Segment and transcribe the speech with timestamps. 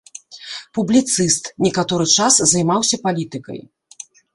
[0.77, 3.67] Публіцыст, некаторы час займаўся палітыкай.